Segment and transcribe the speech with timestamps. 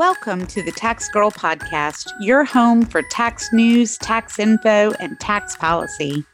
[0.00, 5.56] Welcome to the Tax Girl Podcast, your home for tax news, tax info, and tax
[5.56, 6.24] policy.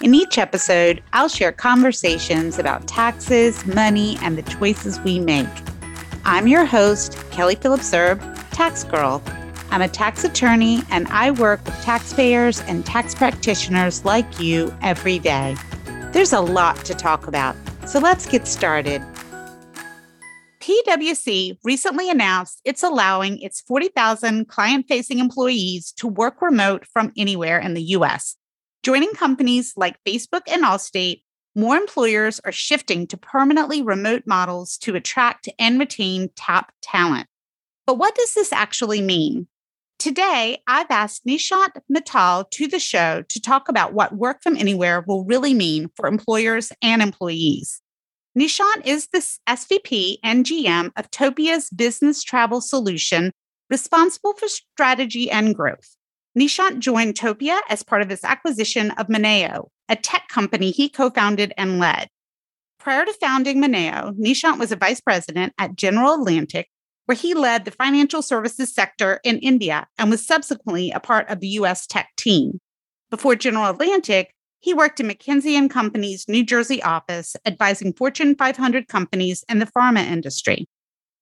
[0.00, 5.48] In each episode, I'll share conversations about taxes, money, and the choices we make.
[6.24, 8.20] I'm your host, Kelly Phillips Erb,
[8.52, 9.20] Tax Girl.
[9.72, 15.18] I'm a tax attorney and I work with taxpayers and tax practitioners like you every
[15.18, 15.56] day.
[16.12, 17.56] There's a lot to talk about,
[17.88, 19.02] so let's get started.
[20.66, 27.60] PwC recently announced it's allowing its 40,000 client facing employees to work remote from anywhere
[27.60, 28.34] in the US.
[28.82, 31.22] Joining companies like Facebook and Allstate,
[31.54, 37.28] more employers are shifting to permanently remote models to attract and retain top talent.
[37.86, 39.46] But what does this actually mean?
[40.00, 45.04] Today, I've asked Nishant Mittal to the show to talk about what work from anywhere
[45.06, 47.80] will really mean for employers and employees.
[48.36, 53.32] Nishant is the SVP and GM of Topia's business travel solution,
[53.70, 55.96] responsible for strategy and growth.
[56.38, 61.08] Nishant joined Topia as part of his acquisition of Monaeo, a tech company he co
[61.08, 62.08] founded and led.
[62.78, 66.68] Prior to founding Monaeo, Nishant was a vice president at General Atlantic,
[67.06, 71.40] where he led the financial services sector in India and was subsequently a part of
[71.40, 72.60] the US tech team.
[73.08, 78.88] Before General Atlantic, he worked in McKinsey and Company's New Jersey office, advising Fortune 500
[78.88, 80.66] companies in the pharma industry.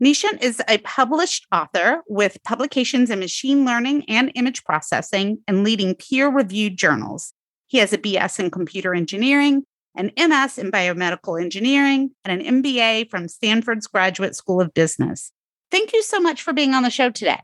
[0.02, 5.94] Nishant is a published author with publications in machine learning and image processing and leading
[5.94, 7.32] peer reviewed journals.
[7.68, 9.64] He has a BS in computer engineering,
[9.96, 15.32] an MS in biomedical engineering, and an MBA from Stanford's Graduate School of Business.
[15.70, 17.40] Thank you so much for being on the show today.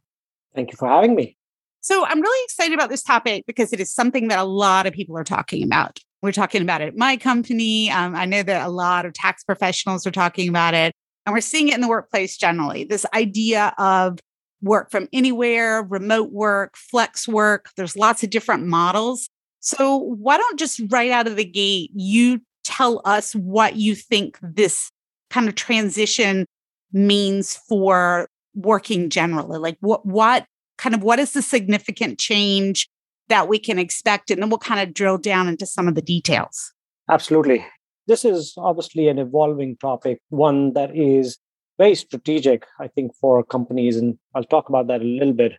[0.54, 1.36] Thank you for having me.
[1.80, 4.92] So I'm really excited about this topic because it is something that a lot of
[4.92, 5.98] people are talking about.
[6.22, 7.90] We're talking about it at my company.
[7.90, 11.40] Um, I know that a lot of tax professionals are talking about it, and we're
[11.40, 12.84] seeing it in the workplace generally.
[12.84, 14.18] This idea of
[14.60, 17.70] work from anywhere, remote work, flex work.
[17.76, 19.30] There's lots of different models.
[19.60, 24.38] So, why don't just right out of the gate, you tell us what you think
[24.42, 24.90] this
[25.30, 26.44] kind of transition
[26.92, 29.58] means for working generally?
[29.58, 30.44] Like, what, what
[30.80, 32.88] kind of what is the significant change
[33.28, 34.30] that we can expect?
[34.30, 36.72] And then we'll kind of drill down into some of the details.
[37.08, 37.64] Absolutely.
[38.06, 41.38] This is obviously an evolving topic, one that is
[41.78, 43.96] very strategic, I think, for companies.
[43.96, 45.52] And I'll talk about that a little bit.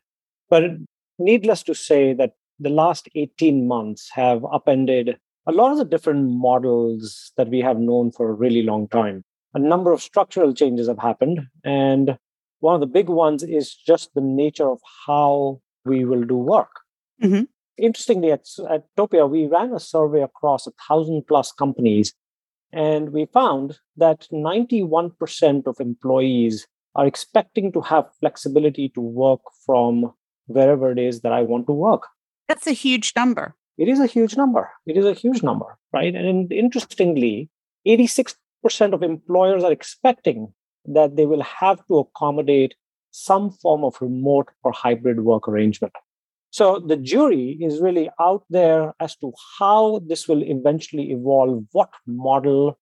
[0.49, 0.63] But
[1.19, 5.17] needless to say that the last 18 months have upended
[5.47, 9.23] a lot of the different models that we have known for a really long time.
[9.53, 11.41] A number of structural changes have happened.
[11.63, 12.17] And
[12.61, 16.69] one of the big ones is just the nature of how we will do work.
[17.21, 17.43] Mm-hmm.
[17.77, 22.13] Interestingly, at, at Topia, we ran a survey across a thousand plus companies,
[22.71, 30.13] and we found that 91% of employees are expecting to have flexibility to work from
[30.45, 32.03] wherever it is that I want to work.
[32.47, 33.55] That's a huge number.
[33.77, 34.69] It is a huge number.
[34.85, 36.13] It is a huge number, right?
[36.13, 37.49] And interestingly,
[37.87, 38.35] 86%
[38.93, 40.53] of employers are expecting
[40.85, 42.75] that they will have to accommodate
[43.11, 45.93] some form of remote or hybrid work arrangement.
[46.51, 51.89] So the jury is really out there as to how this will eventually evolve, what
[52.05, 52.77] model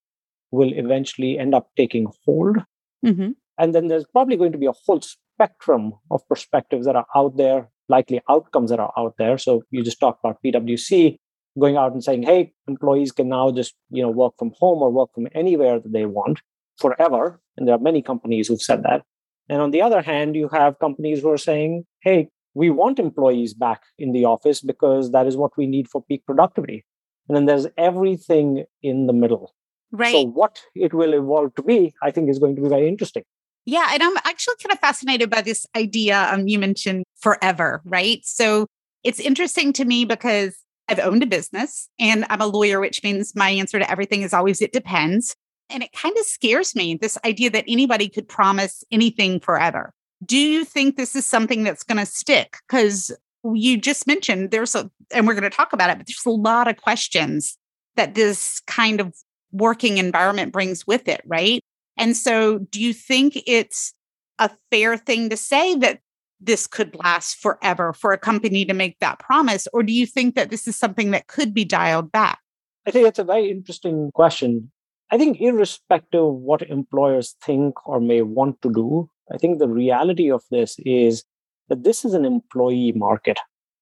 [0.52, 2.58] will eventually end up taking hold.
[3.06, 3.32] Mm-hmm.
[3.60, 7.38] And then there's probably going to be a whole spectrum of perspectives that are out
[7.38, 9.38] there, likely outcomes that are out there.
[9.38, 11.18] So you just talked about PwC
[11.60, 14.92] going out and saying, hey, employees can now just you know work from home or
[14.92, 16.42] work from anywhere that they want
[16.80, 17.40] forever.
[17.58, 19.04] And there are many companies who've said that.
[19.50, 23.54] And on the other hand, you have companies who are saying, hey, we want employees
[23.54, 26.86] back in the office because that is what we need for peak productivity.
[27.28, 29.54] And then there's everything in the middle.
[29.92, 30.12] Right.
[30.12, 33.24] So, what it will evolve to be, I think, is going to be very interesting.
[33.66, 33.90] Yeah.
[33.92, 38.20] And I'm actually kind of fascinated by this idea um, you mentioned forever, right?
[38.24, 38.68] So,
[39.04, 40.58] it's interesting to me because
[40.90, 44.34] I've owned a business and I'm a lawyer, which means my answer to everything is
[44.34, 45.36] always it depends.
[45.70, 49.94] And it kind of scares me this idea that anybody could promise anything forever.
[50.26, 52.58] Do you think this is something that's going to stick?
[52.68, 53.12] Because
[53.54, 56.30] you just mentioned there's a, and we're going to talk about it, but there's a
[56.30, 57.58] lot of questions
[57.96, 59.16] that this kind of
[59.52, 61.62] working environment brings with it, right?
[61.98, 63.94] And so do you think it's
[64.40, 66.00] a fair thing to say that
[66.40, 69.68] this could last forever for a company to make that promise?
[69.74, 72.40] Or do you think that this is something that could be dialed back?
[72.86, 74.72] I think that's a very interesting question.
[75.12, 79.68] I think, irrespective of what employers think or may want to do, I think the
[79.68, 81.24] reality of this is
[81.70, 83.40] that this is an employee market,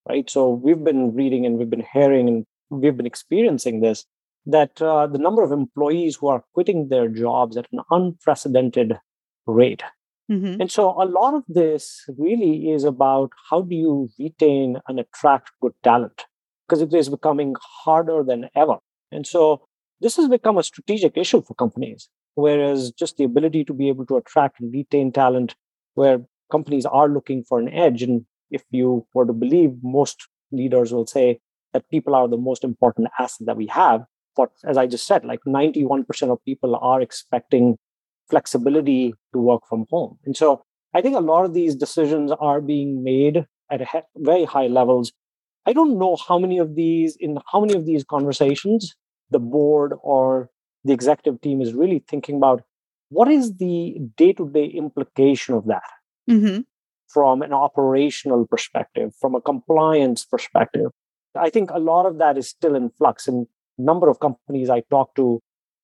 [0.07, 0.29] right?
[0.29, 4.06] So we've been reading and we've been hearing and we've been experiencing this
[4.45, 8.97] that uh, the number of employees who are quitting their jobs at an unprecedented
[9.45, 9.83] rate.
[10.31, 10.62] Mm-hmm.
[10.62, 15.51] And so a lot of this really is about how do you retain and attract
[15.62, 16.25] good talent
[16.68, 18.77] because it is becoming harder than ever.
[19.12, 19.68] And so
[20.01, 24.05] this has become a strategic issue for companies, whereas just the ability to be able
[24.07, 25.55] to attract and retain talent
[25.95, 26.21] where
[26.51, 28.03] companies are looking for an edge.
[28.03, 31.39] And if you were to believe most leaders will say
[31.73, 34.05] that people are the most important asset that we have.
[34.35, 37.77] But as I just said, like 91% of people are expecting
[38.29, 40.17] flexibility to work from home.
[40.25, 40.63] And so
[40.94, 43.81] I think a lot of these decisions are being made at
[44.15, 45.11] very high levels.
[45.65, 48.95] I don't know how many of these, in how many of these conversations,
[49.29, 50.50] the board or
[50.83, 52.63] the executive team is really thinking about
[53.09, 55.89] what is the day to day implication of that
[56.29, 56.62] mm-hmm.
[57.07, 60.91] from an operational perspective, from a compliance perspective.
[61.35, 63.27] I think a lot of that is still in flux.
[63.27, 63.47] And
[63.77, 65.39] number of companies I talk to,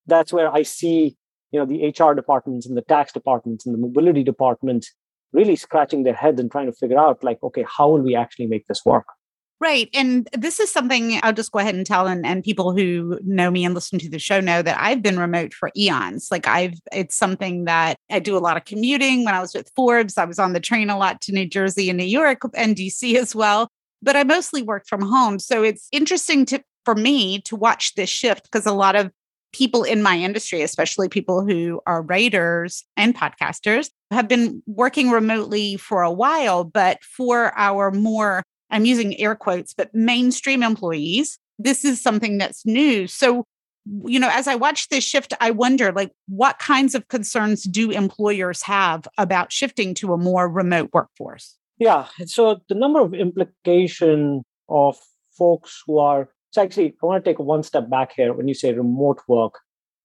[0.06, 1.16] that's where I see
[1.54, 4.92] you know the hr departments and the tax departments and the mobility departments
[5.31, 8.48] really scratching their heads and trying to figure out like okay how will we actually
[8.48, 9.06] make this work
[9.60, 9.90] Right.
[9.94, 12.06] And this is something I'll just go ahead and tell.
[12.06, 15.18] And, and people who know me and listen to the show know that I've been
[15.18, 16.28] remote for eons.
[16.32, 19.24] Like I've, it's something that I do a lot of commuting.
[19.24, 21.90] When I was with Forbes, I was on the train a lot to New Jersey
[21.90, 23.70] and New York and DC as well.
[24.02, 25.40] But I mostly worked from home.
[25.40, 29.12] So it's interesting to, for me to watch this shift because a lot of
[29.54, 35.78] people in my industry, especially people who are writers and podcasters, have been working remotely
[35.78, 36.66] for a while.
[36.66, 42.66] But for our more, I'm using air quotes, but mainstream employees, this is something that's
[42.66, 43.08] new.
[43.08, 43.46] So,
[44.06, 47.92] you know, as I watch this shift, I wonder like what kinds of concerns do
[47.92, 51.58] employers have about shifting to a more remote workforce?
[51.78, 52.08] Yeah.
[52.25, 54.98] So the number of implication of
[55.38, 58.54] folks who are so actually, I want to take one step back here when you
[58.54, 59.56] say remote work.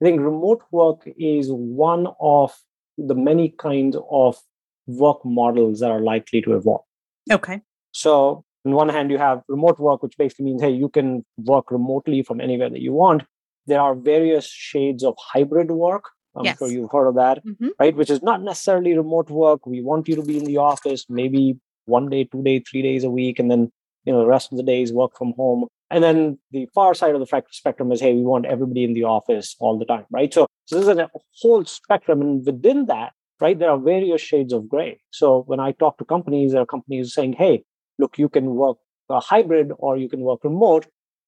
[0.00, 2.56] I think remote work is one of
[2.96, 4.38] the many kinds of
[4.86, 6.84] work models that are likely to evolve.
[7.30, 7.60] Okay.
[7.92, 11.70] So, on one hand, you have remote work, which basically means, hey, you can work
[11.70, 13.24] remotely from anywhere that you want.
[13.66, 16.04] There are various shades of hybrid work.
[16.36, 16.58] I'm yes.
[16.58, 17.68] sure you've heard of that, mm-hmm.
[17.80, 17.96] right?
[17.96, 19.66] Which is not necessarily remote work.
[19.66, 23.04] We want you to be in the office maybe one day, two days, three days
[23.04, 23.72] a week, and then
[24.04, 25.66] you know the rest of the days work from home.
[25.90, 29.04] And then the far side of the spectrum is, hey, we want everybody in the
[29.04, 30.32] office all the time, right?
[30.32, 31.08] So, so this is a
[31.40, 32.20] whole spectrum.
[32.20, 35.00] And within that, right, there are various shades of gray.
[35.10, 37.64] So when I talk to companies, there are companies saying, hey,
[37.98, 38.78] look, you can work
[39.08, 40.86] a hybrid or you can work remote,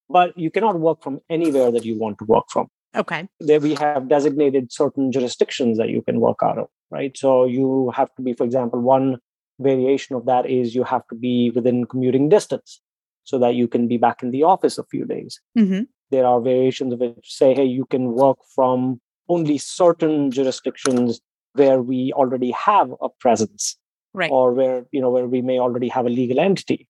[0.09, 2.69] but you cannot work from anywhere that you want to work from.
[2.97, 3.29] Okay.
[3.39, 7.17] There we have designated certain jurisdictions that you can work out of, right?
[7.17, 9.19] So you have to be, for example, one
[9.61, 12.81] variation of that is you have to be within commuting distance
[13.25, 15.41] so that you can be back in the office a few days.
[15.57, 15.83] Mm-hmm.
[16.11, 21.21] There are variations of it say, hey, you can work from only certain jurisdictions
[21.53, 23.77] where we already have a presence,
[24.15, 24.31] right?
[24.31, 26.87] Or where you know where we may already have a legal entity.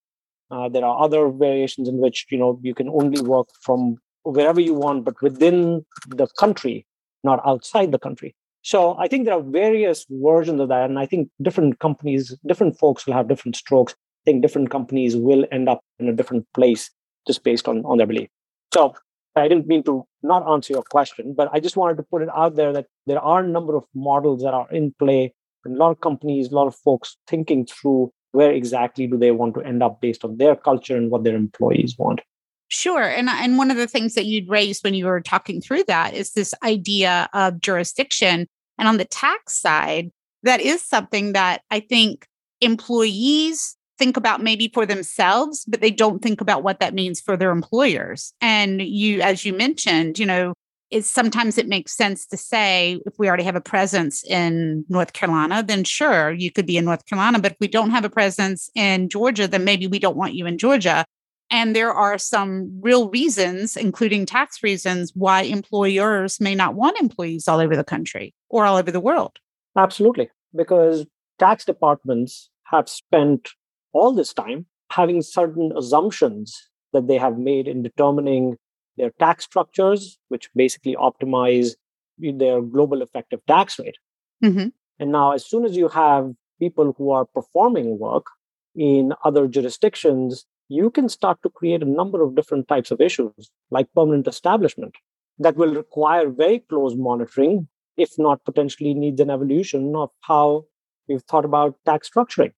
[0.51, 4.61] Uh, there are other variations in which you know you can only work from wherever
[4.61, 6.87] you want, but within the country,
[7.25, 8.35] not outside the country.
[8.63, 12.79] So I think there are various versions of that, and I think different companies, different
[12.79, 16.47] folks will have different strokes I think different companies will end up in a different
[16.53, 16.91] place
[17.27, 18.29] just based on, on their belief.
[18.75, 18.95] So
[19.35, 22.29] I didn't mean to not answer your question, but I just wanted to put it
[22.35, 25.33] out there that there are a number of models that are in play
[25.65, 29.31] and a lot of companies, a lot of folks thinking through where exactly do they
[29.31, 32.21] want to end up based on their culture and what their employees want.
[32.69, 33.03] Sure.
[33.03, 35.85] And, uh, and one of the things that you'd raised when you were talking through
[35.89, 38.47] that is this idea of jurisdiction.
[38.79, 40.11] And on the tax side,
[40.45, 42.27] that is something that I think
[42.61, 47.37] employees think about maybe for themselves, but they don't think about what that means for
[47.37, 48.33] their employers.
[48.41, 50.55] And you, as you mentioned, you know,
[50.91, 55.13] is sometimes it makes sense to say if we already have a presence in North
[55.13, 57.39] Carolina, then sure, you could be in North Carolina.
[57.39, 60.47] But if we don't have a presence in Georgia, then maybe we don't want you
[60.47, 61.05] in Georgia.
[61.51, 67.49] And there are some real reasons, including tax reasons, why employers may not want employees
[67.49, 69.39] all over the country or all over the world.
[69.77, 70.31] Absolutely.
[70.55, 71.07] Because
[71.39, 73.51] tax departments have spent
[73.93, 78.57] all this time having certain assumptions that they have made in determining
[78.97, 81.75] their tax structures, which basically optimize
[82.19, 83.97] their global effective tax rate.
[84.45, 84.69] Mm-hmm.
[84.99, 88.27] And now, as soon as you have people who are performing work
[88.75, 93.51] in other jurisdictions, you can start to create a number of different types of issues,
[93.71, 94.95] like permanent establishment,
[95.39, 97.67] that will require very close monitoring,
[97.97, 100.65] if not potentially needs an evolution of how
[101.09, 102.53] we've thought about tax structuring.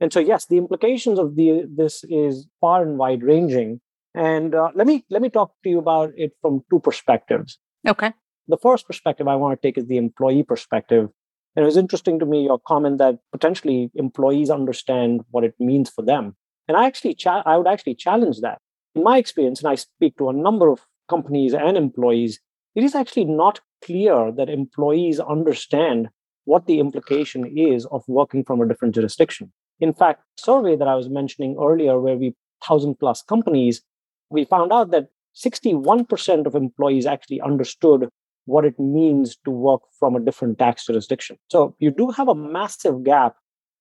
[0.00, 3.80] And so, yes, the implications of the this is far and wide ranging.
[4.18, 7.56] And uh, let me let me talk to you about it from two perspectives.
[7.86, 8.12] Okay.
[8.48, 11.08] The first perspective I want to take is the employee perspective,
[11.54, 15.88] And it was interesting to me your comment that potentially employees understand what it means
[15.88, 16.34] for them.
[16.66, 18.58] And I actually, cha- I would actually challenge that.
[18.96, 22.40] In my experience, and I speak to a number of companies and employees,
[22.74, 26.08] it is actually not clear that employees understand
[26.44, 29.52] what the implication is of working from a different jurisdiction.
[29.78, 32.34] In fact, survey that I was mentioning earlier, where we
[32.66, 33.82] thousand plus companies,
[34.30, 38.08] we found out that 61% of employees actually understood
[38.46, 41.36] what it means to work from a different tax jurisdiction.
[41.50, 43.36] So you do have a massive gap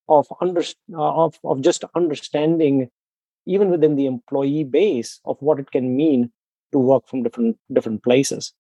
[0.10, 2.90] of under, uh, of, of just understanding
[3.46, 6.32] even within the employee base of what it can mean
[6.72, 8.54] to work from different different places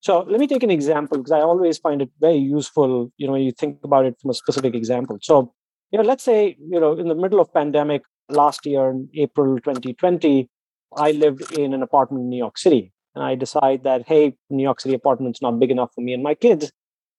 [0.00, 3.36] so let me take an example because i always find it very useful you know
[3.36, 5.52] you think about it from a specific example so
[5.90, 9.56] you know let's say you know in the middle of pandemic last year in april
[9.56, 10.48] 2020
[10.96, 14.62] i lived in an apartment in new york city and i decide that hey new
[14.62, 16.70] york city apartment's not big enough for me and my kids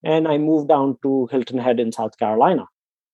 [0.03, 2.65] and i moved down to hilton head in south carolina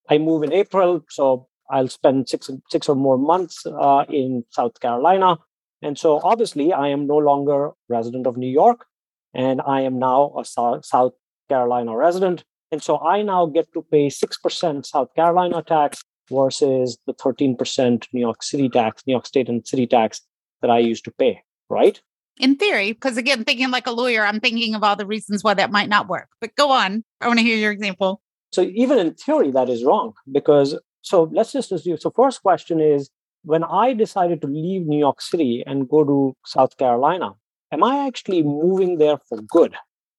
[0.09, 4.79] i move in april so i'll spend six six or more months uh, in south
[4.79, 5.37] carolina
[5.81, 8.85] and so obviously i am no longer resident of new york
[9.33, 11.13] and I am now a South
[11.49, 12.43] Carolina resident.
[12.71, 18.21] And so I now get to pay 6% South Carolina tax versus the 13% New
[18.21, 20.21] York City tax, New York State and city tax
[20.61, 22.01] that I used to pay, right?
[22.39, 25.53] In theory, because again, thinking like a lawyer, I'm thinking of all the reasons why
[25.53, 26.29] that might not work.
[26.39, 27.03] But go on.
[27.19, 28.21] I want to hear your example.
[28.51, 31.97] So even in theory, that is wrong because so let's just assume.
[31.97, 33.09] So first question is
[33.43, 37.33] when I decided to leave New York City and go to South Carolina,
[37.71, 39.75] am I actually moving there for good?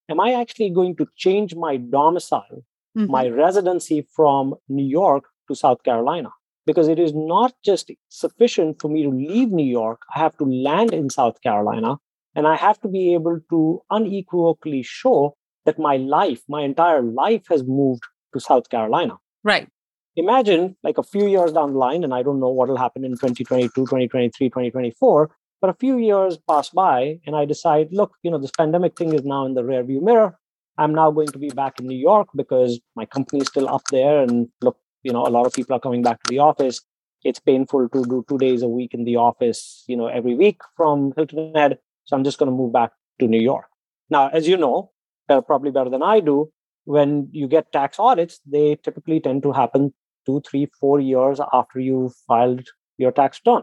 [0.08, 2.64] Am I actually going to change my domicile,
[2.96, 3.10] mm-hmm.
[3.10, 6.30] my residency from New York to South Carolina?
[6.64, 10.44] Because it is not just sufficient for me to leave New York, I have to
[10.44, 11.96] land in South Carolina
[12.34, 17.42] and I have to be able to unequivocally show that my life, my entire life
[17.50, 19.18] has moved to South Carolina.
[19.44, 19.68] Right.
[20.16, 23.04] Imagine like a few years down the line, and I don't know what will happen
[23.04, 28.30] in 2022, 2023, 2024, but a few years pass by, and I decide, look, you
[28.30, 30.38] know, this pandemic thing is now in the rearview mirror.
[30.78, 33.82] I'm now going to be back in New York because my company is still up
[33.90, 34.22] there.
[34.22, 36.80] And look, you know, a lot of people are coming back to the office.
[37.24, 40.60] It's painful to do two days a week in the office, you know, every week
[40.76, 41.78] from Hilton Head.
[42.04, 43.66] So I'm just going to move back to New York.
[44.10, 44.90] Now, as you know,
[45.28, 46.50] probably better than I do,
[46.84, 49.94] when you get tax audits, they typically tend to happen
[50.26, 52.66] two, three, four years after you filed
[52.98, 53.62] your tax return.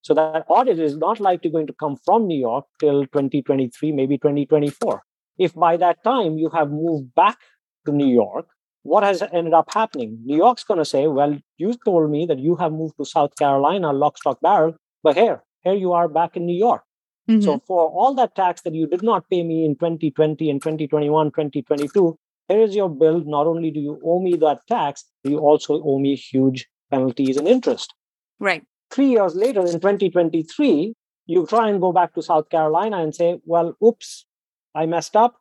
[0.00, 4.18] So that audit is not likely going to come from New York till 2023, maybe
[4.18, 5.02] 2024.
[5.38, 7.38] If by that time you have moved back
[7.86, 8.46] to New York,
[8.84, 10.18] what has ended up happening?
[10.24, 13.36] New York's going to say, well, you told me that you have moved to South
[13.36, 16.82] Carolina, lock, stock, barrel, but here, here you are back in New York.
[17.28, 17.42] Mm-hmm.
[17.42, 21.26] So for all that tax that you did not pay me in 2020 and 2021,
[21.28, 22.16] 2022,
[22.48, 23.22] here is your bill.
[23.24, 27.48] Not only do you owe me that tax, you also owe me huge penalties and
[27.48, 27.92] interest.
[28.38, 28.62] Right
[28.94, 30.94] three years later in 2023,
[31.26, 34.26] you try and go back to South Carolina and say, well, oops,
[34.74, 35.36] I messed up.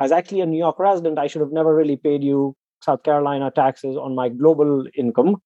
[0.00, 1.18] As actually a New York resident.
[1.18, 5.36] I should have never really paid you South Carolina taxes on my global income,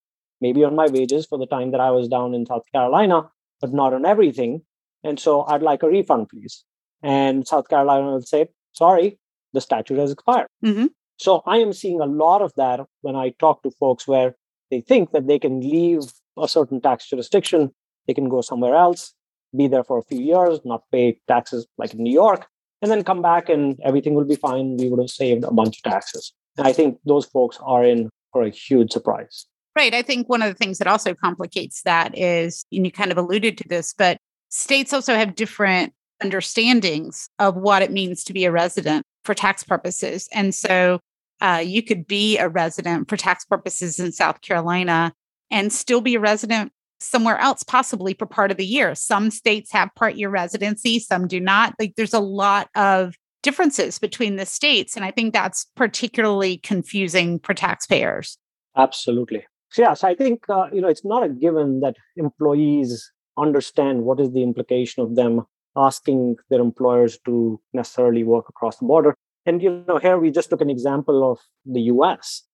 [0.40, 3.72] maybe on my wages for the time that I was down in South Carolina, but
[3.72, 4.62] not on everything.
[5.04, 6.64] And so I'd like a refund, please.
[7.02, 9.18] And South Carolina will say, sorry,
[9.52, 10.46] the statute has expired.
[10.64, 10.86] Mm-hmm.
[11.18, 14.34] So I am seeing a lot of that when I talk to folks where
[14.70, 16.00] they think that they can leave
[16.38, 17.70] a certain tax jurisdiction,
[18.06, 19.14] they can go somewhere else,
[19.56, 22.46] be there for a few years, not pay taxes like in New York,
[22.80, 24.76] and then come back and everything will be fine.
[24.76, 26.32] We would have saved a bunch of taxes.
[26.58, 29.46] I think those folks are in for a huge surprise.
[29.76, 29.94] Right.
[29.94, 33.16] I think one of the things that also complicates that is, and you kind of
[33.16, 34.18] alluded to this, but
[34.50, 39.64] states also have different understandings of what it means to be a resident for tax
[39.64, 40.28] purposes.
[40.32, 41.00] And so
[41.40, 45.12] uh, you could be a resident for tax purposes in South Carolina
[45.50, 48.94] and still be a resident somewhere else, possibly for part of the year.
[48.94, 51.74] Some states have part year residency, some do not.
[51.78, 54.96] Like there's a lot of differences between the states.
[54.96, 58.38] And I think that's particularly confusing for taxpayers.
[58.76, 59.44] Absolutely.
[59.70, 64.02] So, yeah, so I think, uh, you know, it's not a given that employees understand
[64.02, 65.46] what is the implication of them
[65.76, 69.14] asking their employers to necessarily work across the border.
[69.46, 72.44] And, you know, here we just took an example of the US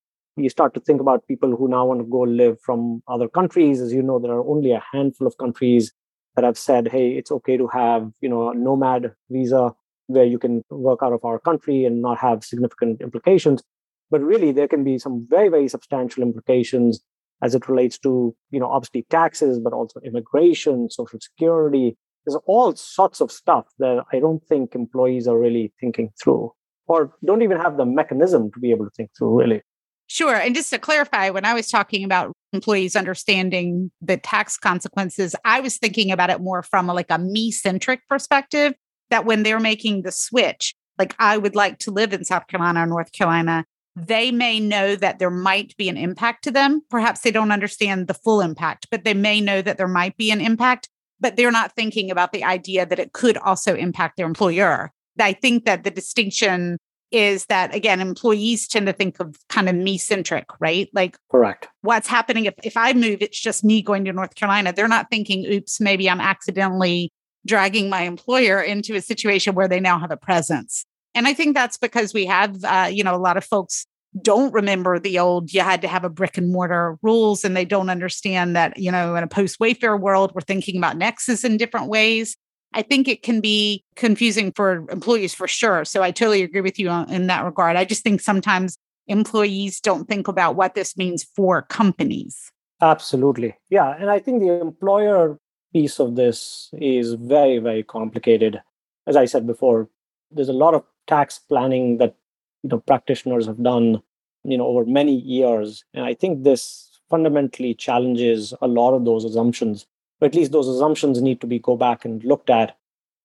[0.42, 3.80] you start to think about people who now want to go live from other countries.
[3.80, 5.92] As you know, there are only a handful of countries
[6.37, 9.75] that have said, hey, it's okay to have, you know, a nomad visa
[10.09, 13.62] where you can work out of our country and not have significant implications.
[14.11, 17.00] But really, there can be some very, very substantial implications
[17.43, 21.97] as it relates to, you know, obviously taxes, but also immigration, social security.
[22.25, 26.53] There's all sorts of stuff that I don't think employees are really thinking through
[26.88, 29.62] or don't even have the mechanism to be able to think through, really.
[30.09, 30.35] Sure.
[30.35, 35.61] And just to clarify, when I was talking about employees understanding the tax consequences, I
[35.61, 38.73] was thinking about it more from like a me centric perspective
[39.11, 42.83] that when they're making the switch, like I would like to live in South Carolina
[42.83, 43.65] or North Carolina,
[43.97, 46.83] they may know that there might be an impact to them.
[46.91, 50.31] Perhaps they don't understand the full impact, but they may know that there might be
[50.31, 50.88] an impact,
[51.21, 54.93] but they're not thinking about the idea that it could also impact their employer.
[55.19, 56.79] I think that the distinction
[57.11, 61.69] is that again employees tend to think of kind of me centric right like correct
[61.81, 65.09] what's happening if, if i move it's just me going to north carolina they're not
[65.11, 67.11] thinking oops maybe i'm accidentally
[67.49, 71.55] dragging my employer into a situation where they now have a presence and i think
[71.55, 73.87] that's because we have uh, you know a lot of folks
[74.23, 77.64] don't remember the old you had to have a brick and mortar rules and they
[77.64, 81.57] don't understand that you know in a post wayfair world we're thinking about nexus in
[81.57, 82.37] different ways
[82.75, 85.85] I think it can be confusing for employees for sure.
[85.85, 87.76] So I totally agree with you in that regard.
[87.76, 88.76] I just think sometimes
[89.07, 92.52] employees don't think about what this means for companies.
[92.81, 93.55] Absolutely.
[93.71, 93.97] Yeah.
[93.99, 95.38] And I think the employer
[95.73, 98.61] piece of this is very, very complicated.
[99.07, 99.89] As I said before,
[100.31, 102.15] there's a lot of tax planning that
[102.63, 104.03] you know practitioners have done
[104.45, 109.25] you know over many years and i think this fundamentally challenges a lot of those
[109.25, 109.87] assumptions
[110.21, 112.77] but at least those assumptions need to be go back and looked at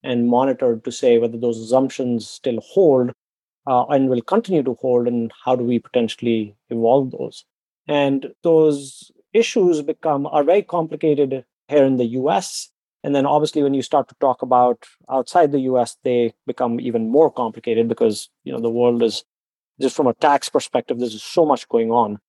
[0.04, 3.12] and monitored to say whether those assumptions still hold
[3.66, 7.46] uh, and will continue to hold and how do we potentially evolve those
[7.88, 12.70] and those issues become are very complicated here in the us
[13.04, 17.10] and then obviously when you start to talk about outside the us they become even
[17.10, 19.24] more complicated because you know the world is
[19.82, 22.20] just from a tax perspective there's so much going on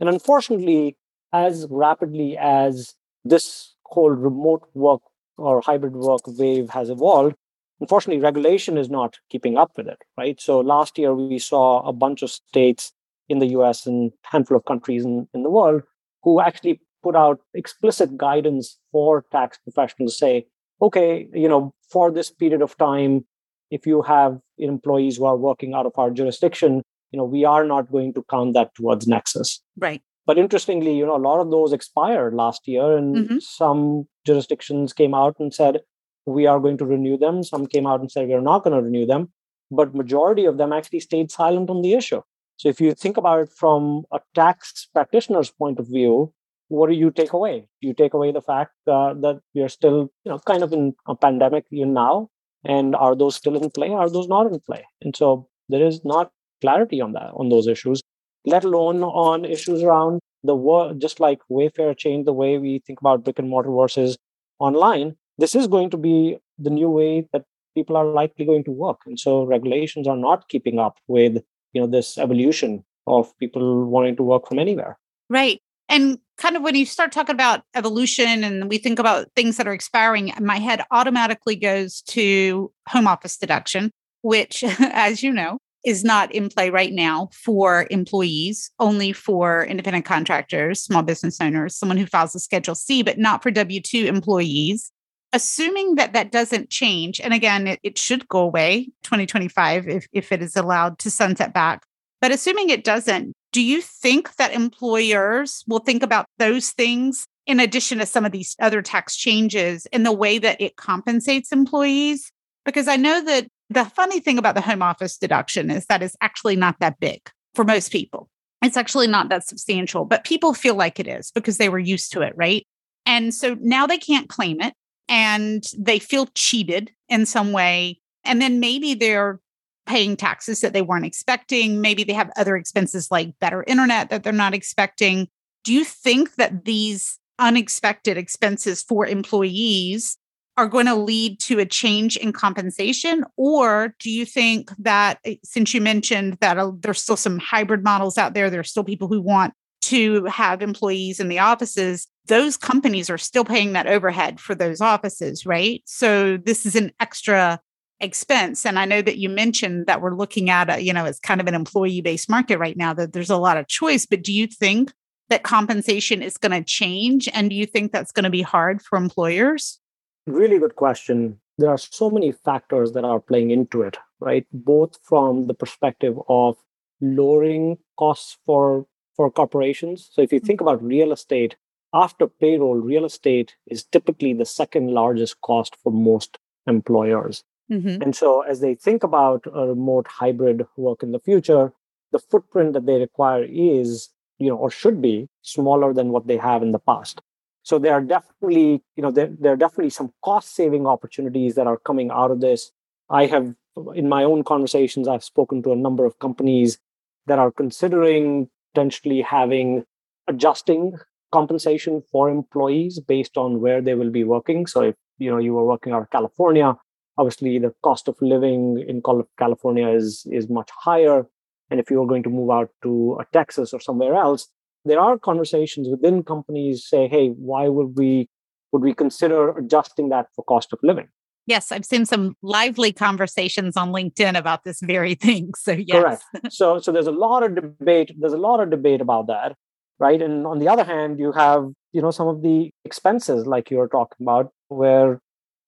[0.00, 0.96] and unfortunately
[1.32, 5.02] as rapidly as this whole remote work
[5.38, 7.34] or hybrid work wave has evolved,
[7.80, 10.40] unfortunately, regulation is not keeping up with it, right?
[10.40, 12.92] So last year, we saw a bunch of states
[13.28, 15.82] in the US and handful of countries in, in the world
[16.22, 20.46] who actually put out explicit guidance for tax professionals say,
[20.80, 23.24] okay, you know, for this period of time,
[23.70, 27.64] if you have employees who are working out of our jurisdiction, you know, we are
[27.64, 29.60] not going to count that towards Nexus.
[29.78, 30.02] Right.
[30.26, 33.38] But interestingly, you know, a lot of those expired last year, and mm-hmm.
[33.40, 35.80] some jurisdictions came out and said
[36.26, 37.42] we are going to renew them.
[37.42, 39.32] Some came out and said we are not going to renew them.
[39.70, 42.20] But majority of them actually stayed silent on the issue.
[42.56, 46.32] So if you think about it from a tax practitioner's point of view,
[46.72, 47.66] what do you take away?
[47.80, 50.94] You take away the fact uh, that we are still, you know, kind of in
[51.06, 52.28] a pandemic even now,
[52.64, 53.90] and are those still in play?
[53.90, 54.84] Are those not in play?
[55.02, 58.00] And so there is not clarity on that on those issues
[58.44, 63.00] let alone on issues around the work, just like Wayfair changed the way we think
[63.00, 64.16] about brick and mortar versus
[64.58, 65.16] online.
[65.38, 68.98] This is going to be the new way that people are likely going to work.
[69.06, 74.16] And so regulations are not keeping up with, you know, this evolution of people wanting
[74.16, 74.98] to work from anywhere.
[75.28, 75.60] Right.
[75.88, 79.68] And kind of when you start talking about evolution and we think about things that
[79.68, 86.02] are expiring, my head automatically goes to home office deduction, which, as you know, is
[86.02, 91.96] not in play right now for employees, only for independent contractors, small business owners, someone
[91.96, 94.90] who files a Schedule C, but not for W 2 employees.
[95.32, 100.32] Assuming that that doesn't change, and again, it, it should go away 2025 if, if
[100.32, 101.84] it is allowed to sunset back.
[102.20, 107.60] But assuming it doesn't, do you think that employers will think about those things in
[107.60, 112.32] addition to some of these other tax changes in the way that it compensates employees?
[112.64, 116.16] Because I know that the funny thing about the home office deduction is that it's
[116.20, 117.20] actually not that big
[117.54, 118.28] for most people.
[118.62, 122.12] It's actually not that substantial, but people feel like it is because they were used
[122.12, 122.66] to it, right?
[123.06, 124.74] And so now they can't claim it
[125.08, 127.98] and they feel cheated in some way.
[128.24, 129.40] And then maybe they're
[129.86, 131.80] paying taxes that they weren't expecting.
[131.80, 135.28] Maybe they have other expenses like better internet that they're not expecting.
[135.64, 140.16] Do you think that these unexpected expenses for employees
[140.56, 143.24] are going to lead to a change in compensation?
[143.36, 147.82] Or do you think that, eh, since you mentioned that uh, there's still some hybrid
[147.82, 152.56] models out there, there's still people who want to have employees in the offices, those
[152.56, 155.82] companies are still paying that overhead for those offices, right?
[155.86, 157.60] So this is an extra
[158.02, 158.66] expense.
[158.66, 161.40] And I know that you mentioned that we're looking at a, you know, it's kind
[161.40, 164.04] of an employee based market right now, that there's a lot of choice.
[164.04, 164.92] But do you think
[165.30, 167.28] that compensation is going to change?
[167.32, 169.78] And do you think that's going to be hard for employers?
[170.26, 171.40] Really good question.
[171.58, 174.46] There are so many factors that are playing into it, right?
[174.52, 176.56] Both from the perspective of
[177.00, 178.86] lowering costs for
[179.16, 180.08] for corporations.
[180.10, 181.56] So if you think about real estate,
[181.94, 187.44] after payroll, real estate is typically the second largest cost for most employers.
[187.72, 188.02] Mm-hmm.
[188.02, 191.72] And so as they think about a remote hybrid work in the future,
[192.12, 196.36] the footprint that they require is, you know, or should be smaller than what they
[196.36, 197.22] have in the past.
[197.62, 201.66] So there are definitely, you know, there, there are definitely some cost saving opportunities that
[201.66, 202.72] are coming out of this.
[203.08, 203.54] I have,
[203.94, 206.78] in my own conversations, I've spoken to a number of companies
[207.26, 209.84] that are considering potentially having
[210.28, 210.98] adjusting
[211.30, 214.66] compensation for employees based on where they will be working.
[214.66, 216.76] So if you know you were working out of California,
[217.18, 219.02] obviously the cost of living in
[219.38, 221.26] California is is much higher.
[221.70, 224.48] And if you are going to move out to a Texas or somewhere else,
[224.84, 228.28] there are conversations within companies say, hey, why would we
[228.72, 231.08] would we consider adjusting that for cost of living?
[231.46, 235.52] Yes, I've seen some lively conversations on LinkedIn about this very thing.
[235.54, 236.22] So yes.
[236.32, 236.52] Correct.
[236.52, 238.12] So so there's a lot of debate.
[238.18, 239.56] There's a lot of debate about that,
[239.98, 240.20] right?
[240.20, 243.88] And on the other hand, you have you know some of the expenses like you're
[243.88, 245.20] talking about, where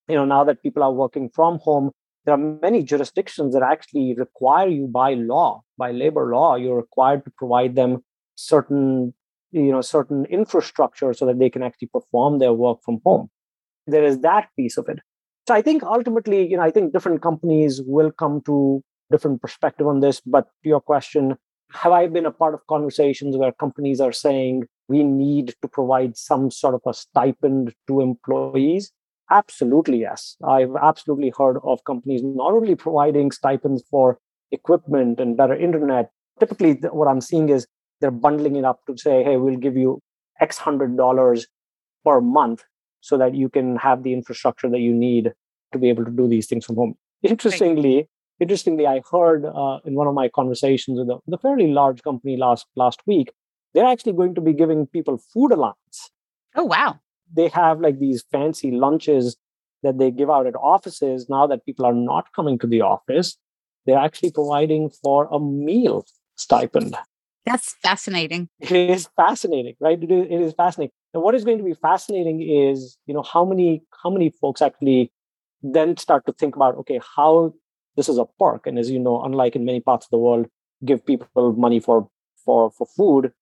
[0.09, 1.91] you know now that people are working from home,
[2.25, 7.25] there are many jurisdictions that actually require you by law, by labor law, you're required
[7.25, 8.05] to provide them
[8.37, 9.15] certain
[9.53, 13.29] you know certain infrastructure so that they can actually perform their work from home.
[13.87, 15.01] There is that piece of it
[15.47, 19.87] so I think ultimately, you know, I think different companies will come to different perspective
[19.87, 20.21] on this.
[20.25, 21.37] But to your question,
[21.73, 26.17] have I been a part of conversations where companies are saying we need to provide
[26.17, 28.91] some sort of a stipend to employees?
[29.31, 30.37] Absolutely, yes.
[30.45, 34.19] I've absolutely heard of companies not only providing stipends for
[34.53, 36.11] equipment and better internet.
[36.39, 37.67] Typically, what I'm seeing is
[38.01, 40.01] they're bundling it up to say, hey, we'll give you
[40.41, 41.47] X hundred dollars
[42.05, 42.65] per month
[43.01, 45.33] so that you can have the infrastructure that you need
[45.73, 46.95] to be able to do these things from home.
[47.23, 48.09] Interestingly,
[48.41, 52.03] interestingly, I heard uh, in one of my conversations with a, with a fairly large
[52.03, 53.33] company last last week,
[53.73, 56.11] they're actually going to be giving people food allowance.
[56.55, 57.01] Oh wow!
[57.33, 59.37] They have like these fancy lunches
[59.83, 63.37] that they give out at offices now that people are not coming to the office.
[63.87, 66.07] They're actually providing for a meal
[66.37, 66.97] stipend.
[67.45, 68.49] That's fascinating.
[68.59, 70.03] It is fascinating, right?
[70.03, 70.93] It is, it is fascinating.
[71.13, 74.63] And what is going to be fascinating is, you know, how many how many folks
[74.63, 75.13] actually
[75.63, 77.55] then start to think about, okay, how
[77.97, 78.67] this is a perk.
[78.67, 80.47] And as you know, unlike in many parts of the world,
[80.85, 82.09] give people money for
[82.45, 83.33] for for food,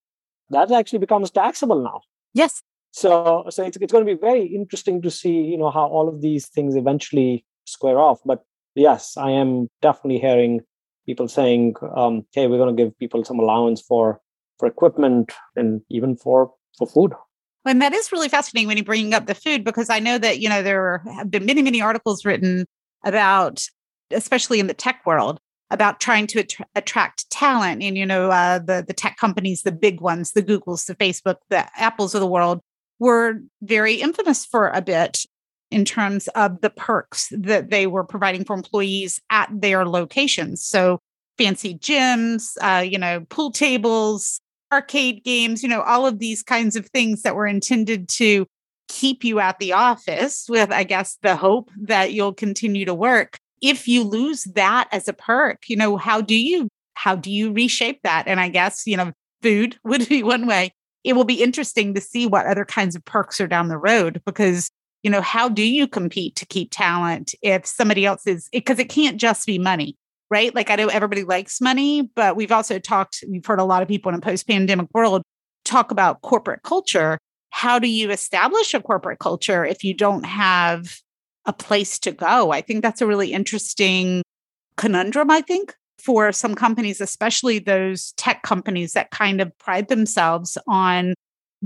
[0.51, 2.01] that actually becomes taxable now.
[2.35, 2.63] Yes.
[2.93, 6.09] So so it's it's going to be very interesting to see, you know, how all
[6.09, 8.21] of these things eventually square off.
[8.25, 10.61] But yes, I am definitely hearing
[11.07, 14.21] people saying, um, "Hey, we're going to give people some allowance for
[14.59, 17.13] for equipment and even for for food."
[17.65, 20.41] And that is really fascinating when you bring up the food because I know that
[20.41, 22.67] you know there have been many many articles written
[23.05, 23.65] about,
[24.11, 28.59] especially in the tech world, about trying to att- attract talent and you know uh,
[28.59, 32.27] the the tech companies, the big ones, the Googles, the Facebook, the Apples of the
[32.27, 32.61] world
[33.03, 35.27] were very infamous for a bit
[35.73, 40.65] in terms of the perks that they were providing for employees at their locations.
[40.65, 41.01] So
[41.37, 44.41] fancy gyms, uh, you know, pool tables,
[44.73, 48.47] arcade games, you know, all of these kinds of things that were intended to
[48.89, 53.37] keep you at the office with, I guess, the hope that you'll continue to work.
[53.61, 57.53] If you lose that as a perk, you know, how do you how do you
[57.53, 58.29] reshape that?
[58.29, 59.11] And I guess, you know,
[59.43, 60.73] food would be one way.
[61.05, 64.23] It will be interesting to see what other kinds of perks are down the road
[64.25, 64.71] because
[65.03, 68.89] you know how do you compete to keep talent if somebody else is because it
[68.89, 69.97] can't just be money
[70.31, 70.55] right?
[70.55, 73.89] Like i know everybody likes money but we've also talked we've heard a lot of
[73.89, 75.23] people in a post-pandemic world
[75.65, 77.19] talk about corporate culture.
[77.51, 80.99] How do you establish a corporate culture if you don't have
[81.45, 82.51] a place to go?
[82.51, 84.23] I think that's a really interesting
[84.77, 90.59] conundrum i think for some companies especially those tech companies that kind of pride themselves
[90.67, 91.15] on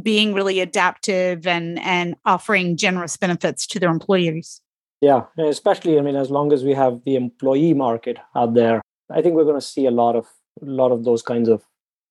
[0.02, 4.60] being really adaptive and and offering generous benefits to their employees.
[5.00, 9.20] Yeah especially i mean as long as we have the employee market out there i
[9.20, 10.26] think we're going to see a lot of
[10.62, 11.64] a lot of those kinds of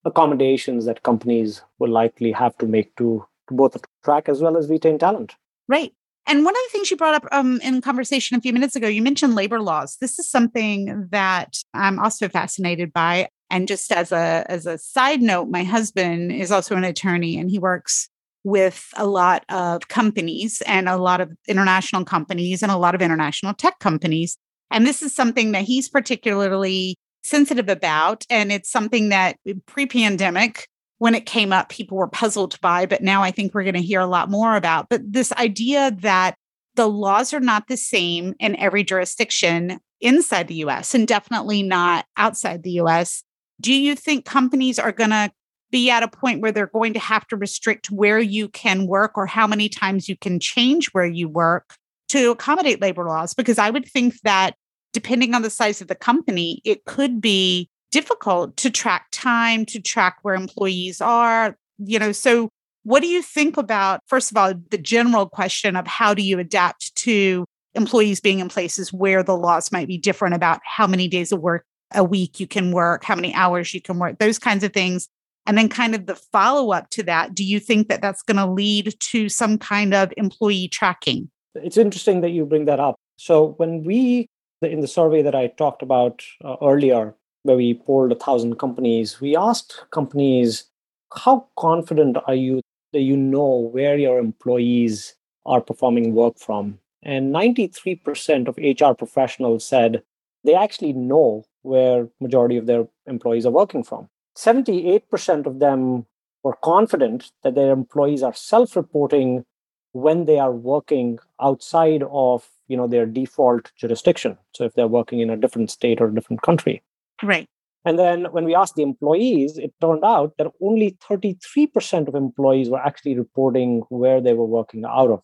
[0.06, 4.70] accommodations that companies will likely have to make to, to both attract as well as
[4.70, 5.34] retain talent.
[5.68, 5.94] Right
[6.28, 8.88] and one of the things you brought up um, in conversation a few minutes ago,
[8.88, 9.98] you mentioned labor laws.
[10.02, 13.30] This is something that I'm also fascinated by.
[13.52, 17.50] And just as a as a side note, my husband is also an attorney and
[17.50, 18.10] he works
[18.44, 23.02] with a lot of companies and a lot of international companies and a lot of
[23.02, 24.38] international tech companies.
[24.72, 28.24] And this is something that he's particularly sensitive about.
[28.30, 33.04] And it's something that pre pandemic, when it came up, people were puzzled by, but
[33.04, 34.88] now I think we're going to hear a lot more about.
[34.90, 36.36] But this idea that
[36.76, 42.06] the laws are not the same in every jurisdiction inside the US and definitely not
[42.18, 43.24] outside the US.
[43.62, 45.32] Do you think companies are going to
[45.72, 49.18] be at a point where they're going to have to restrict where you can work
[49.18, 51.76] or how many times you can change where you work
[52.10, 53.34] to accommodate labor laws?
[53.34, 54.56] Because I would think that
[54.94, 59.80] depending on the size of the company, it could be difficult to track time, to
[59.80, 62.50] track where employees are, you know, so
[62.84, 66.38] what do you think about first of all the general question of how do you
[66.38, 71.08] adapt to employees being in places where the laws might be different about how many
[71.08, 74.40] days of work a week you can work, how many hours you can work, those
[74.40, 75.08] kinds of things.
[75.48, 78.38] And then, kind of the follow up to that, do you think that that's going
[78.38, 81.30] to lead to some kind of employee tracking?
[81.54, 82.96] It's interesting that you bring that up.
[83.18, 84.28] So, when we,
[84.64, 87.14] in the survey that I talked about uh, earlier,
[87.46, 90.66] where we polled a thousand companies, we asked companies,
[91.14, 92.60] how confident are you
[92.92, 95.14] that you know where your employees
[95.46, 96.80] are performing work from?
[97.04, 100.02] And 93% of HR professionals said
[100.44, 104.10] they actually know where majority of their employees are working from.
[104.36, 106.08] 78% of them
[106.44, 109.46] were confident that their employees are self-reporting
[109.92, 115.20] when they are working outside of you know their default jurisdiction so if they're working
[115.20, 116.82] in a different state or a different country
[117.26, 117.50] right
[117.88, 122.70] and then when we asked the employees it turned out that only 33% of employees
[122.70, 125.22] were actually reporting where they were working out of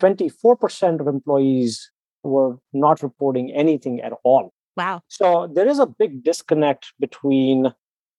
[0.00, 1.90] 24% of employees
[2.22, 4.52] were not reporting anything at all.
[4.76, 5.02] Wow.
[5.08, 7.72] So there is a big disconnect between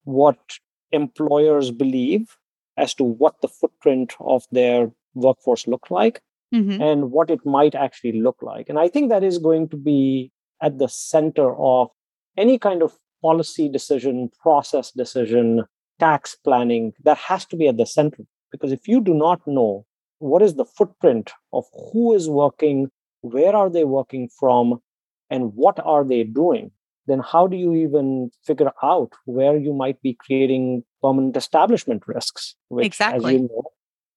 [0.03, 0.37] what
[0.91, 2.37] employers believe
[2.77, 6.21] as to what the footprint of their workforce look like
[6.53, 6.81] mm-hmm.
[6.81, 8.69] and what it might actually look like.
[8.69, 11.89] And I think that is going to be at the center of
[12.37, 15.65] any kind of policy decision, process decision,
[15.99, 18.23] tax planning that has to be at the center.
[18.51, 19.85] Because if you do not know
[20.19, 22.89] what is the footprint of who is working,
[23.21, 24.81] where are they working from,
[25.29, 26.71] and what are they doing,
[27.07, 32.55] then how do you even figure out where you might be creating permanent establishment risks?
[32.67, 33.35] Which, exactly.
[33.35, 33.63] As you know,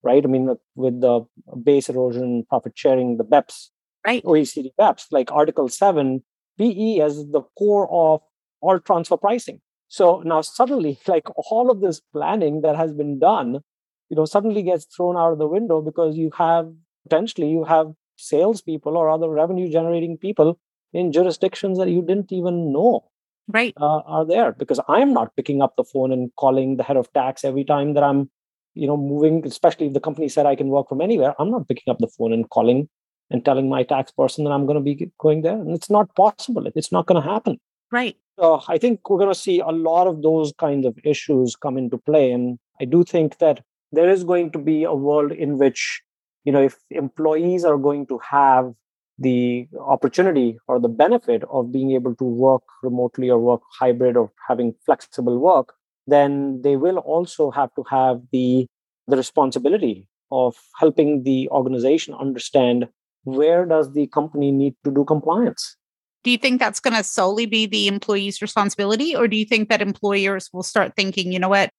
[0.03, 0.23] right?
[0.23, 1.21] I mean, with the
[1.63, 3.69] base erosion, profit sharing, the BEPS,
[4.05, 4.23] right?
[4.23, 6.23] OECD BEPS, like Article 7,
[6.57, 8.21] PE as the core of
[8.61, 9.61] all transfer pricing.
[9.87, 13.61] So now suddenly, like all of this planning that has been done
[14.09, 16.71] you know suddenly gets thrown out of the window because you have
[17.03, 20.59] potentially you have salespeople or other revenue generating people
[20.93, 23.03] in jurisdictions that you didn't even know
[23.49, 23.73] right.
[23.77, 24.51] uh, are there.
[24.51, 27.93] Because i'm not picking up the phone and calling the head of tax every time
[27.93, 28.29] that i'm
[28.73, 31.33] you know moving especially if the company said i can work from anywhere.
[31.39, 32.89] I'm not picking up the phone and calling
[33.31, 35.59] and telling my tax person that i'm going to be going there.
[35.59, 36.67] And it's not possible.
[36.75, 37.59] It's not going to happen
[37.95, 38.15] right.
[38.37, 41.77] So i think we're going to see a lot of those kinds of issues come
[41.81, 43.61] into play and i do think that
[43.99, 46.01] there is going to be a world in which
[46.43, 48.73] you know if employees are going to have
[49.27, 54.29] the opportunity or the benefit of being able to work remotely or work hybrid or
[54.49, 55.73] having flexible work
[56.15, 58.67] then they will also have to have the
[59.07, 59.95] the responsibility
[60.31, 62.87] of helping the organization understand
[63.23, 65.77] where does the company need to do compliance
[66.25, 69.69] do you think that's going to solely be the employee's responsibility or do you think
[69.69, 71.69] that employers will start thinking you know what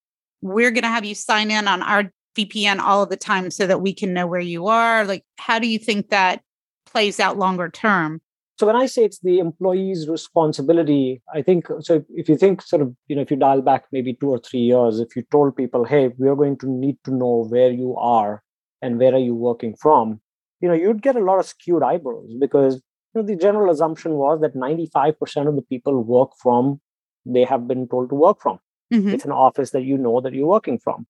[0.40, 3.66] we're going to have you sign in on our VPN all of the time so
[3.66, 5.04] that we can know where you are?
[5.04, 6.42] Like, how do you think that
[6.84, 8.20] plays out longer term?
[8.58, 12.04] So when I say it's the employee's responsibility, I think so.
[12.14, 14.60] If you think sort of, you know, if you dial back maybe two or three
[14.60, 17.94] years, if you told people, "Hey, we are going to need to know where you
[17.96, 18.42] are
[18.80, 20.20] and where are you working from,"
[20.60, 22.80] you know, you'd get a lot of skewed eyebrows because
[23.16, 26.80] you know the general assumption was that 95% of the people work from
[27.24, 28.58] they have been told to work from.
[28.92, 29.08] Mm-hmm.
[29.08, 31.06] It's an office that you know that you're working from.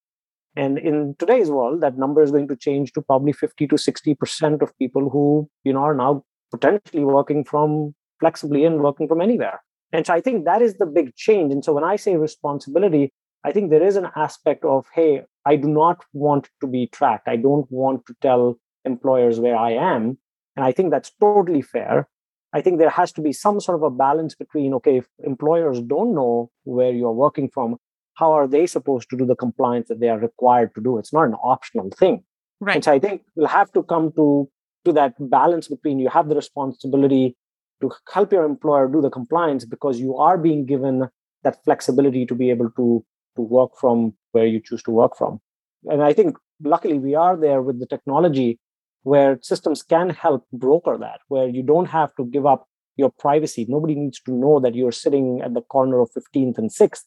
[0.56, 4.62] And in today's world, that number is going to change to probably 50 to 60%
[4.62, 9.60] of people who, you know, are now potentially working from flexibly and working from anywhere.
[9.92, 11.52] And so I think that is the big change.
[11.52, 13.12] And so when I say responsibility,
[13.44, 17.28] I think there is an aspect of, hey, I do not want to be tracked.
[17.28, 20.18] I don't want to tell employers where I am.
[20.56, 22.08] And I think that's totally fair.
[22.52, 25.80] I think there has to be some sort of a balance between okay, if employers
[25.80, 27.76] don't know where you're working from,
[28.14, 30.98] how are they supposed to do the compliance that they are required to do?
[30.98, 32.24] It's not an optional thing.
[32.60, 32.76] Right.
[32.76, 34.48] And so I think we'll have to come to
[34.86, 37.36] to that balance between you have the responsibility
[37.82, 41.08] to help your employer do the compliance because you are being given
[41.42, 43.04] that flexibility to be able to
[43.36, 45.40] to work from where you choose to work from.
[45.84, 48.58] And I think luckily we are there with the technology
[49.06, 52.66] where systems can help broker that, where you don't have to give up
[52.96, 53.64] your privacy.
[53.68, 57.04] Nobody needs to know that you're sitting at the corner of 15th and 6th.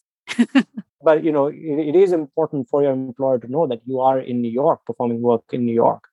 [1.03, 4.17] but you know, it, it is important for your employer to know that you are
[4.17, 6.03] in New York performing work in New York.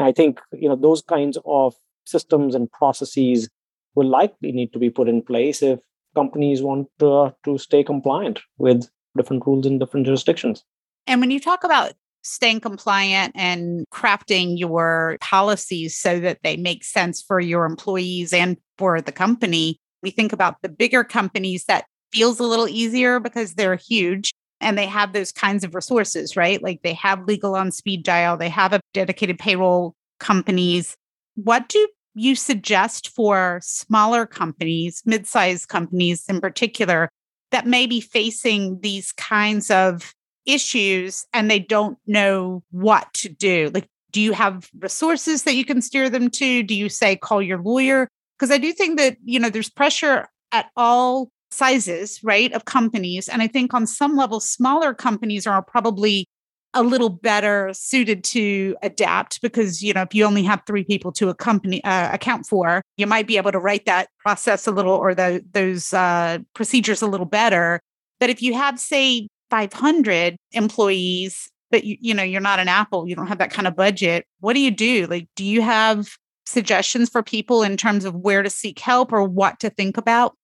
[0.00, 3.48] And I think you know those kinds of systems and processes
[3.94, 5.78] will likely need to be put in place if
[6.16, 10.64] companies want to, to stay compliant with different rules in different jurisdictions.
[11.06, 11.92] And when you talk about
[12.26, 18.56] staying compliant and crafting your policies so that they make sense for your employees and
[18.78, 19.78] for the company.
[20.02, 24.78] We think about the bigger companies that feels a little easier because they're huge and
[24.78, 26.62] they have those kinds of resources, right?
[26.62, 30.96] Like they have legal on speed dial, they have a dedicated payroll companies.
[31.34, 37.10] What do you suggest for smaller companies, mid-sized companies in particular,
[37.50, 40.14] that may be facing these kinds of
[40.46, 43.70] issues and they don't know what to do?
[43.74, 46.62] Like, do you have resources that you can steer them to?
[46.62, 48.08] Do you say call your lawyer?
[48.38, 53.28] Because I do think that, you know, there's pressure at all sizes, right, of companies.
[53.28, 56.26] And I think on some level, smaller companies are probably
[56.74, 61.10] a little better suited to adapt because you know if you only have three people
[61.10, 64.70] to a company uh, account for you might be able to write that process a
[64.70, 67.80] little or the, those uh, procedures a little better
[68.20, 73.08] but if you have say 500 employees but you, you know you're not an apple
[73.08, 76.16] you don't have that kind of budget what do you do like do you have
[76.46, 80.34] suggestions for people in terms of where to seek help or what to think about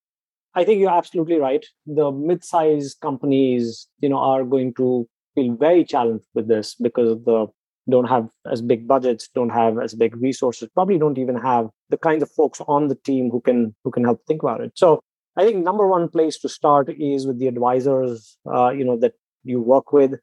[0.55, 1.65] I think you're absolutely right.
[1.85, 7.47] The mid-sized companies, you know, are going to feel very challenged with this because the
[7.89, 11.97] don't have as big budgets, don't have as big resources, probably don't even have the
[11.97, 14.71] kinds of folks on the team who can who can help think about it.
[14.75, 15.01] So
[15.35, 19.13] I think number one place to start is with the advisors, uh, you know, that
[19.43, 20.13] you work with.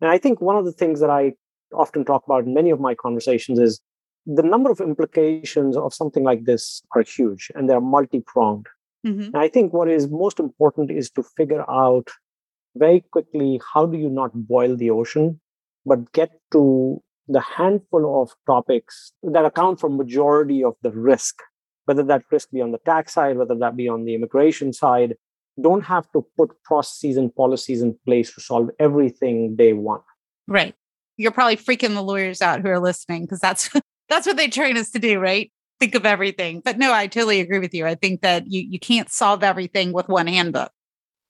[0.00, 1.34] And I think one of the things that I
[1.72, 3.80] often talk about in many of my conversations is
[4.26, 8.66] the number of implications of something like this are huge and they're multi-pronged.
[9.06, 9.22] Mm-hmm.
[9.22, 12.08] And I think what is most important is to figure out
[12.74, 15.40] very quickly how do you not boil the ocean,
[15.84, 21.36] but get to the handful of topics that account for majority of the risk,
[21.86, 25.16] whether that risk be on the tax side, whether that be on the immigration side,
[25.60, 30.00] don't have to put processes and policies in place to solve everything day one.
[30.46, 30.74] Right.
[31.16, 33.70] You're probably freaking the lawyers out who are listening because that's
[34.08, 35.50] that's what they train us to do, right?
[35.80, 36.60] Think of everything.
[36.64, 37.86] But no, I totally agree with you.
[37.86, 40.72] I think that you you can't solve everything with one handbook.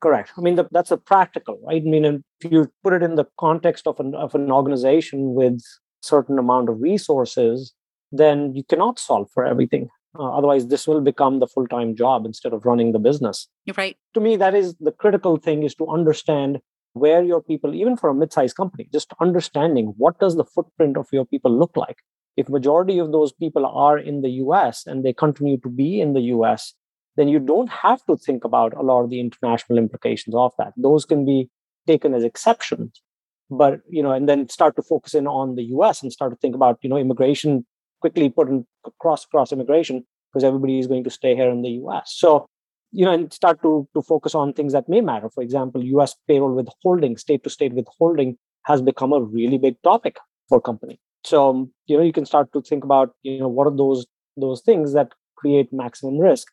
[0.01, 0.33] Correct.
[0.37, 1.81] I mean, the, that's a practical, right?
[1.81, 2.05] I mean,
[2.41, 5.63] if you put it in the context of an, of an organization with
[6.03, 7.73] certain amount of resources,
[8.13, 9.89] then you cannot solve for everything.
[10.19, 13.49] Uh, otherwise, this will become the full time job instead of running the business.
[13.65, 13.97] You're right.
[14.15, 16.61] To me, that is the critical thing is to understand
[16.95, 21.09] where your people, even for a mid-sized company, just understanding what does the footprint of
[21.13, 21.99] your people look like.
[22.37, 26.15] If majority of those people are in the US and they continue to be in
[26.15, 26.75] the US,
[27.17, 30.73] then you don't have to think about a lot of the international implications of that.
[30.77, 31.51] Those can be
[31.87, 33.03] taken as exceptions.
[33.49, 36.37] But, you know, and then start to focus in on the US and start to
[36.37, 37.65] think about, you know, immigration,
[38.01, 38.67] quickly put in
[39.01, 42.13] cross cross immigration, because everybody is going to stay here in the US.
[42.17, 42.47] So,
[42.93, 45.29] you know, and start to, to focus on things that may matter.
[45.31, 50.19] For example, US payroll withholding, state to state withholding has become a really big topic
[50.49, 51.01] for company.
[51.25, 54.07] So, um, you know, you can start to think about, you know, what are those
[54.37, 56.49] those things that create maximum risk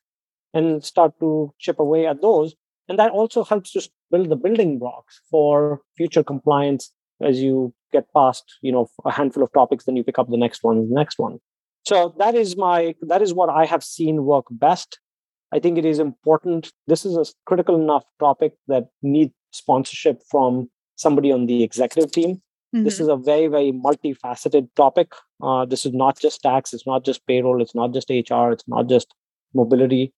[0.53, 2.55] and start to chip away at those.
[2.87, 6.91] And that also helps to build the building blocks for future compliance
[7.21, 10.37] as you get past, you know, a handful of topics, then you pick up the
[10.37, 11.39] next one, the next one.
[11.83, 14.99] So that is my that is what I have seen work best.
[15.51, 16.71] I think it is important.
[16.87, 22.41] This is a critical enough topic that needs sponsorship from somebody on the executive team.
[22.75, 22.85] Mm-hmm.
[22.85, 25.11] This is a very, very multifaceted topic.
[25.43, 28.67] Uh, this is not just tax, it's not just payroll, it's not just HR, it's
[28.67, 29.13] not just
[29.53, 30.11] mobility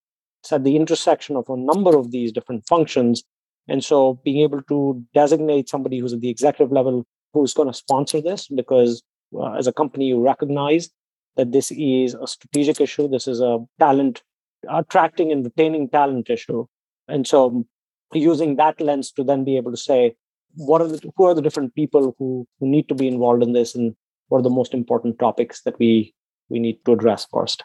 [0.46, 3.24] it's at the intersection of a number of these different functions.
[3.66, 7.74] And so being able to designate somebody who's at the executive level who's going to
[7.74, 9.02] sponsor this, because
[9.36, 10.88] uh, as a company, you recognize
[11.36, 13.08] that this is a strategic issue.
[13.08, 14.22] This is a talent,
[14.68, 16.66] attracting and retaining talent issue.
[17.08, 17.64] And so
[18.12, 20.14] using that lens to then be able to say,
[20.54, 23.52] what are the, who are the different people who, who need to be involved in
[23.52, 23.94] this and
[24.28, 26.14] what are the most important topics that we,
[26.48, 27.62] we need to address first?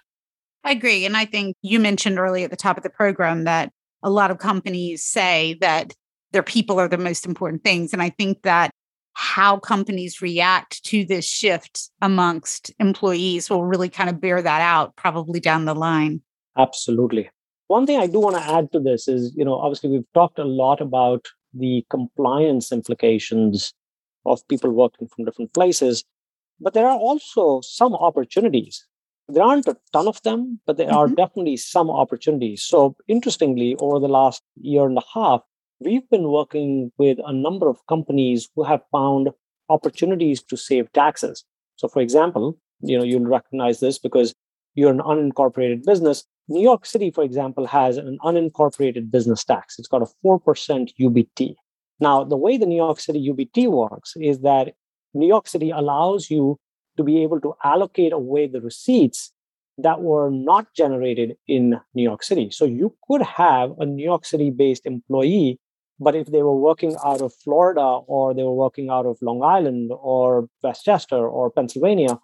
[0.63, 1.05] I agree.
[1.05, 3.71] And I think you mentioned early at the top of the program that
[4.03, 5.93] a lot of companies say that
[6.31, 7.93] their people are the most important things.
[7.93, 8.71] And I think that
[9.21, 14.95] how companies react to this shift amongst employees will really kind of bear that out
[14.95, 16.21] probably down the line.
[16.57, 17.29] Absolutely.
[17.67, 20.39] One thing I do want to add to this is, you know, obviously we've talked
[20.39, 23.73] a lot about the compliance implications
[24.25, 26.03] of people working from different places,
[26.59, 28.87] but there are also some opportunities
[29.33, 30.95] there aren't a ton of them, but there mm-hmm.
[30.95, 32.63] are definitely some opportunities.
[32.63, 35.41] So, interestingly, over the last year and a half,
[35.81, 39.29] we've been working with a number of companies who have found
[39.69, 41.43] opportunities to save taxes.
[41.75, 44.33] So, for example, you know you'll recognize this because
[44.75, 46.23] you're an unincorporated business.
[46.47, 49.77] New York City, for example, has an unincorporated business tax.
[49.77, 51.55] It's got a 4% UBT.
[51.99, 54.73] Now, the way the New York City UBT works is that
[55.13, 56.59] New York City allows you
[56.97, 59.31] to be able to allocate away the receipts
[59.77, 62.49] that were not generated in New York City.
[62.51, 65.59] So you could have a New York City based employee,
[65.99, 69.43] but if they were working out of Florida or they were working out of Long
[69.43, 72.19] Island or Westchester or Pennsylvania,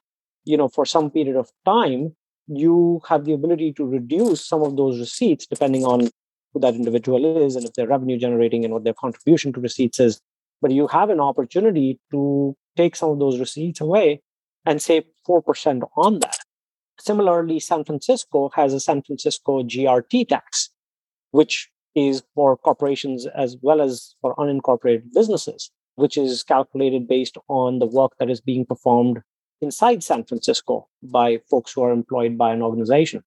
[0.46, 2.16] you know, for some period of time,
[2.48, 6.10] you have the ability to reduce some of those receipts depending on
[6.54, 10.00] who that individual is and if they're revenue generating and what their contribution to receipts
[10.00, 10.22] is.
[10.62, 14.22] But you have an opportunity to take some of those receipts away
[14.66, 16.40] and save 4% on that.
[17.00, 20.70] Similarly, San Francisco has a San Francisco GRT tax,
[21.32, 27.80] which is for corporations as well as for unincorporated businesses, which is calculated based on
[27.80, 29.24] the work that is being performed
[29.62, 33.24] inside San Francisco by folks who are employed by an organization.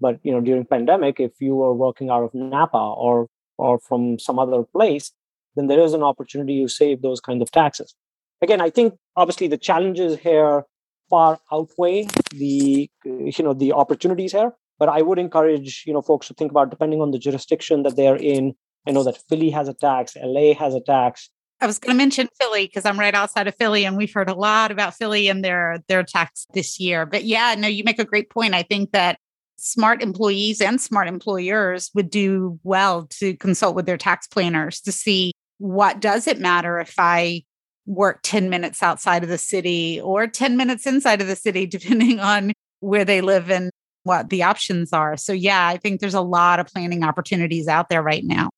[0.00, 4.18] But you know, during pandemic, if you are working out of Napa or or from
[4.18, 5.12] some other place,
[5.54, 7.94] then there is an opportunity to save those kinds of taxes.
[8.40, 10.64] Again, I think obviously the challenges here
[11.10, 14.52] far outweigh the you know the opportunities here.
[14.78, 17.96] But I would encourage you know folks to think about depending on the jurisdiction that
[17.96, 18.54] they're in.
[18.86, 21.30] I know that Philly has a tax, LA has a tax.
[21.60, 24.28] I was going to mention Philly because I'm right outside of Philly, and we've heard
[24.28, 27.06] a lot about Philly and their their tax this year.
[27.06, 28.54] But yeah, no, you make a great point.
[28.54, 29.18] I think that
[29.56, 34.92] smart employees and smart employers would do well to consult with their tax planners to
[34.92, 37.44] see what does it matter if I
[37.86, 42.20] work 10 minutes outside of the city or 10 minutes inside of the city, depending
[42.20, 43.70] on where they live and
[44.04, 45.16] what the options are.
[45.16, 48.50] So, yeah, I think there's a lot of planning opportunities out there right now.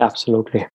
[0.00, 0.66] Absolutely.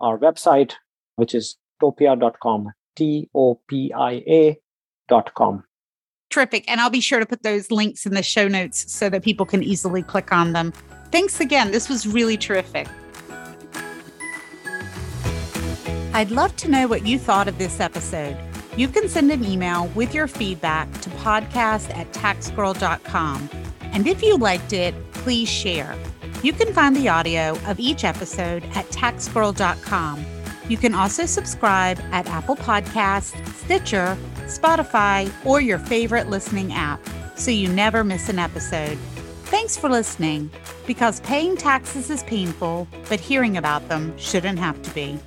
[0.00, 0.72] our website,
[1.16, 5.64] which is topia.com, T O P I A.com.
[6.30, 6.64] Terrific.
[6.70, 9.44] And I'll be sure to put those links in the show notes so that people
[9.46, 10.72] can easily click on them.
[11.10, 11.72] Thanks again.
[11.72, 12.86] This was really terrific.
[16.12, 18.36] I'd love to know what you thought of this episode.
[18.76, 23.50] You can send an email with your feedback to podcast at taxgirl.com.
[23.80, 25.96] And if you liked it, please share.
[26.42, 30.24] You can find the audio of each episode at taxgirl.com
[30.70, 34.16] you can also subscribe at Apple Podcasts, Stitcher,
[34.50, 37.00] Spotify, or your favorite listening app
[37.36, 38.98] so you never miss an episode.
[39.44, 40.50] Thanks for listening,
[40.86, 45.18] because paying taxes is painful, but hearing about them shouldn't have to be.